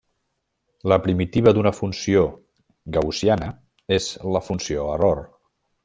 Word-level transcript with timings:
La 0.91 0.97
primitiva 1.03 1.53
d'una 1.57 1.73
funció 1.81 2.23
gaussiana 2.97 3.51
és 4.01 4.09
la 4.37 4.43
funció 4.51 4.91
error. 4.97 5.25